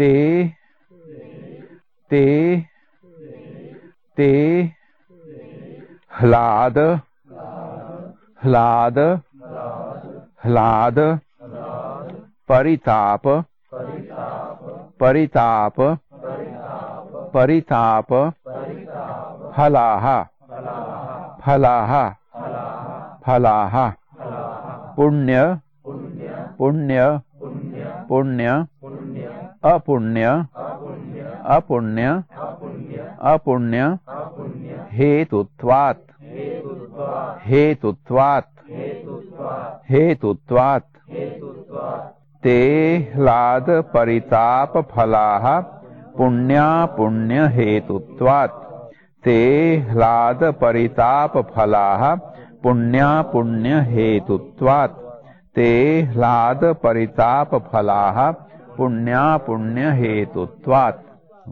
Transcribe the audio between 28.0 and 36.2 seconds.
पुण्य अपुण्य अपुण्य अपुण्य हेतुत्वात्